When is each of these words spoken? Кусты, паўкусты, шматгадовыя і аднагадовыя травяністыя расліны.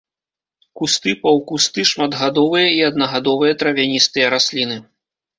Кусты, 0.79 1.11
паўкусты, 1.25 1.83
шматгадовыя 1.91 2.69
і 2.77 2.79
аднагадовыя 2.87 3.53
травяністыя 3.65 4.31
расліны. 4.35 4.77